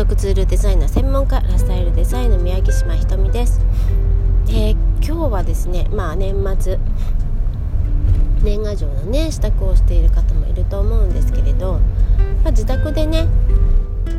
[0.00, 3.60] 足ツールデザインの専門家ラスタイルデザインの宮城島ひとみです、
[4.48, 4.72] えー、
[5.06, 6.78] 今日はですねまあ年末
[8.42, 11.80] 年賀状のね支度をしている方もいると思うんですけれど、
[12.42, 13.26] まあ、自宅でね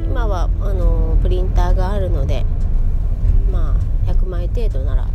[0.05, 2.45] 今はあのプリンターがあるので
[3.51, 3.75] ま
[4.05, 5.07] あ100枚程度なら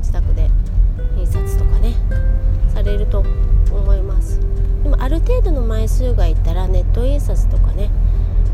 [0.00, 0.50] 自宅で
[1.16, 1.94] 印刷とかね
[2.74, 3.20] されると
[3.72, 4.40] 思います。
[4.82, 7.88] でもある程度の枚数がいったらネット印刷とかね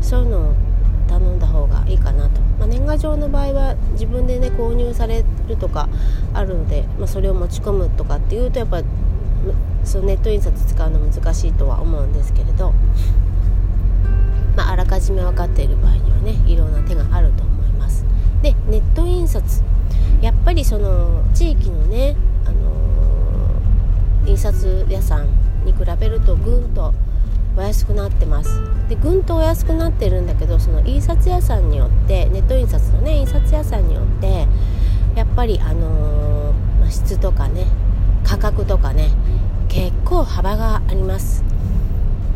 [0.01, 0.72] そういうのを
[1.13, 5.87] 頼んだ方がいいかなと、まあ、年賀状の場合は自分でね購入されるとか
[6.33, 8.81] あるので、まあ、それを持ち込むとかっていうとやっぱ
[9.83, 12.73] そのネット印刷使うの難しいとは思うんですけれど、
[14.55, 18.05] まあ、あらかじめ分かっている場合にはねいろんな手があると思います。
[18.41, 19.63] でネット印刷
[20.21, 25.27] やっぱりその地域のね、あのー、印刷屋さん
[25.65, 26.93] に比べるとぐんと
[27.55, 28.61] お安くなってます。
[28.89, 34.47] でぐんとお安くなってるんだけどその印刷屋さんによってネット印刷のね印刷屋さんによって
[35.15, 37.65] やっぱりあのー、質とかね
[38.23, 39.11] 価格とかね
[39.69, 41.43] 結構幅があります。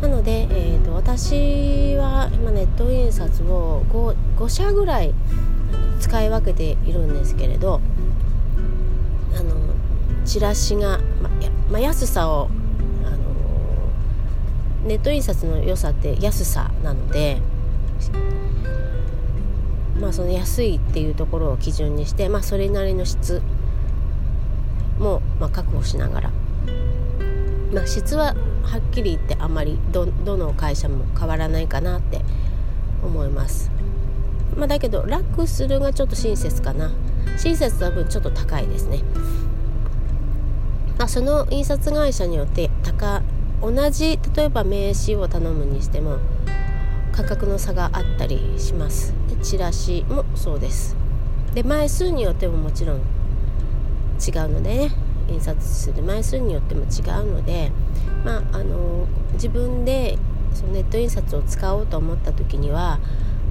[0.00, 5.12] なので、えーと、私は今ネット印刷を 5, 5社ぐらい
[5.98, 7.80] 使い分けているんですけれど
[9.36, 9.56] あの
[10.24, 11.30] チラシが、ま
[11.68, 12.48] ま安さを
[14.88, 17.40] ネット印刷の良さって安さなので
[20.00, 23.42] まあその安いっていうところを基準にして、まあ、それなりの質
[24.98, 26.30] もまあ確保しながら、
[27.72, 32.22] まあ、質ははっきり言ってあまりどどの会社も変わらないかなって
[33.02, 33.70] 思います。
[34.56, 36.90] まあ、だけど楽するがちょっと親切かな
[37.36, 39.02] 親切な分ちょっと高いですね。
[40.98, 43.22] まあ、その印刷会社によって高
[43.60, 46.18] 同じ例えば名刺を頼むにしても
[47.12, 49.12] 価格の差があったりします。
[49.28, 50.96] でチラシもそうです。
[51.54, 53.02] で枚数によってももちろん違う
[54.48, 55.08] のでね。
[55.28, 57.70] 印刷する枚数によっても違うので
[58.24, 60.18] まああの自分で
[60.54, 62.98] そのネット印刷を使おうと思った時には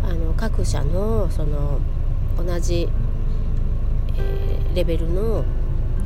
[0.04, 1.80] あの各社のその
[2.38, 2.90] 同じ、
[4.16, 5.46] えー、レベルの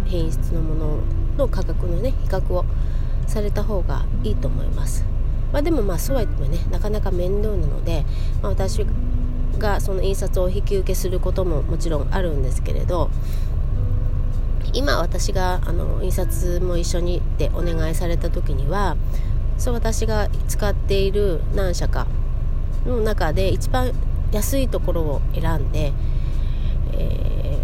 [0.06, 0.98] 品質のもの
[1.38, 2.66] の価格のね比較を
[3.28, 5.06] された方がいいと思います。
[5.52, 8.06] まあ、でもまあそうは言ってもねなかなか面倒なので、
[8.42, 8.86] まあ、私
[9.58, 13.10] がその印刷を引き受けすることももちろんあるんですけれど
[14.74, 18.96] 今私があの印刷も一緒にってお願いされた時には
[19.58, 22.08] そう私が使っている何社か
[22.86, 23.92] の中で一番
[24.32, 25.92] 安いところを選んで、
[26.94, 27.60] え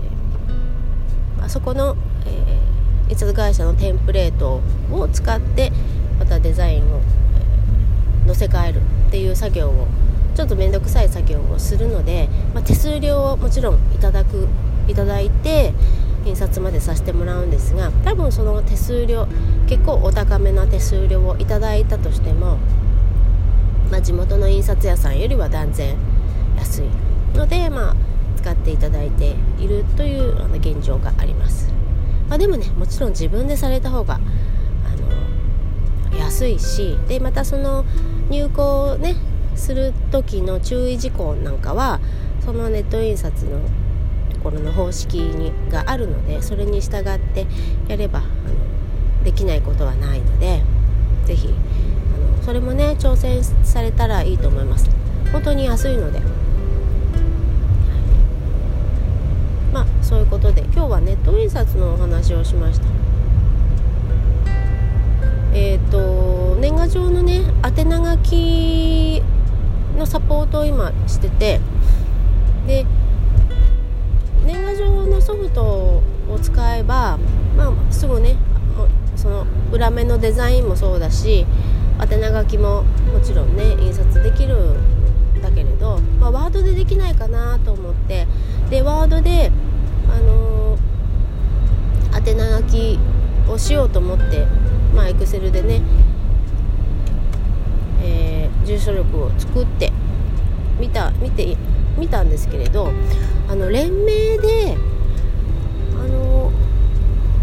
[1.38, 1.96] ー、あそこの、
[2.26, 2.67] えー
[3.10, 5.72] 印刷会社のテンプレートを使って
[6.20, 7.02] またデザインを
[8.26, 9.88] 載せ替えるっていう作業を
[10.36, 14.48] ちょっと面倒くさい作業をするので、まあ、手数料をもちろんいただく
[14.88, 15.74] いただいて
[16.26, 19.28] 印刷までさせてもらうんですが多分その手数料
[19.68, 22.58] 結構お高めな手数料をいただいたとしても、
[23.90, 25.96] まあ、地元の印刷屋さんよりは断然
[26.58, 26.90] 安い
[27.34, 27.96] ので、まあ、
[28.36, 31.72] 使っていただいているというあの現状があります。
[32.30, 37.86] まあ、でもねもちろん自分でされた方があの安いしでまたその
[38.30, 39.16] 入稿ね
[39.56, 42.00] する時の注意事項なんかは
[42.44, 43.60] そのネット印刷の
[44.34, 47.48] ところの方式にがあるのでそれに従って
[47.88, 50.62] やればあのできないことはないので
[51.26, 51.54] 是非
[52.44, 54.90] それもね挑戦されたらいいと思います
[55.32, 56.22] 本当に安いので。
[60.08, 62.86] そういうことで今日はネット印刷のお話をしました。
[65.54, 69.22] えっ、ー、と年賀状のね宛名書き
[69.98, 71.60] のサポートを今してて
[72.66, 72.86] で
[74.46, 76.02] 年賀状のソフトを
[76.42, 77.18] 使えば、
[77.58, 78.38] まあ、すぐね
[79.18, 81.46] その裏面のデザインもそうだし
[82.00, 84.56] 宛名書きももちろんね印刷できる
[85.36, 88.26] んだけれど、まあ、ワードでできないかなと思って
[88.70, 89.52] でワードで
[90.10, 93.00] あのー、宛名書き
[93.58, 94.46] しようと思って
[94.94, 95.82] まあエクセルでね、
[98.02, 99.92] えー、住所力を作って
[100.80, 101.58] 見た見て
[101.98, 102.92] 見たんですけれど
[103.50, 104.78] あの連名で
[105.96, 106.52] あの、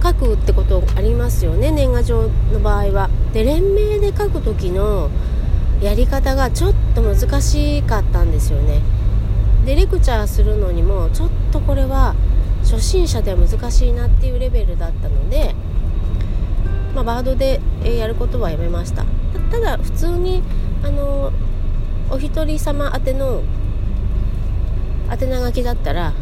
[0.02, 3.10] 書くってことありますよね年賀状の場合は。
[3.32, 5.10] で連名で書く時の
[5.80, 8.80] やり方がちょっと難しかったんですよね。
[9.66, 12.14] でレクチャーするのにもちょっとこれは
[12.62, 15.54] 初心者では難しいなっていうレベルだったので、
[17.04, 19.04] まあ、バードでやることはやめました。
[19.50, 20.42] ただ普通に
[20.82, 21.32] あの
[22.10, 23.42] お一人様宛ての
[25.10, 26.12] 宛名書きだったら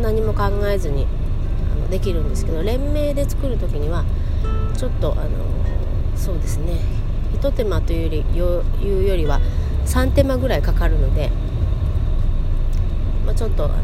[0.00, 1.06] 何も考えずに
[1.72, 4.04] あのできるんですけど連名で作る時には
[4.76, 5.30] ちょっとあの
[6.16, 6.74] そうですね。
[7.32, 9.40] ひと手間というよりよいうよりは
[9.86, 11.30] 3手間ぐらいかかるので、
[13.26, 13.74] まあ、ちょっとあの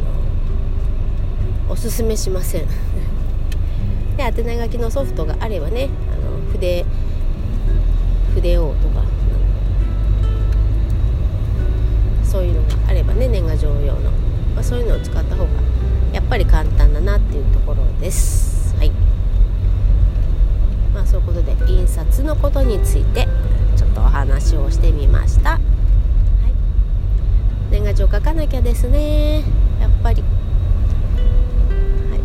[1.71, 2.67] おすすめしません。
[4.17, 5.89] で宛名書きのソフトがあればね
[6.53, 6.85] 筆
[8.35, 9.05] 筆王とか
[12.25, 14.11] そういうのがあればね年賀状用の、
[14.55, 15.51] まあ、そういうのを使った方が
[16.13, 18.77] やっぱり簡単だなっていうところです。
[18.77, 18.91] はい。
[20.95, 23.27] まあそういうことで印刷のことについて
[23.77, 25.61] ちょっとお話をしてみました、はい、
[27.71, 29.43] 年賀状書かなきゃですね。
[29.81, 30.23] やっぱり。
[32.11, 32.17] は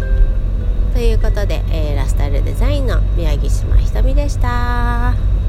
[0.91, 0.93] い。
[0.93, 1.95] ということで、えー、
[2.33, 5.42] ルデザインの宮城島ひとみでした。